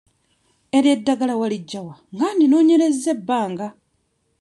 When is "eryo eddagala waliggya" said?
0.77-1.81